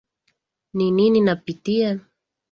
[0.73, 1.99] Ni Nini napitia